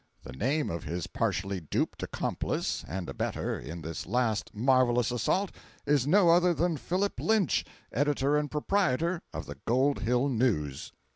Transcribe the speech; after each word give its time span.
The 0.23 0.33
name 0.33 0.71
of 0.71 0.83
his 0.83 1.05
partially 1.05 1.59
duped 1.59 2.01
accomplice 2.01 2.83
and 2.87 3.07
abettor 3.07 3.59
in 3.59 3.83
this 3.83 4.07
last 4.07 4.49
marvelous 4.51 5.11
assault, 5.11 5.51
is 5.85 6.07
no 6.07 6.31
other 6.31 6.55
than 6.55 6.75
PHILIP 6.77 7.19
LYNCH, 7.19 7.63
Editor 7.91 8.35
and 8.35 8.49
Proprietor 8.49 9.21
of 9.31 9.45
the 9.45 9.59
Gold 9.67 9.99
Hill 9.99 10.27
News. 10.27 10.91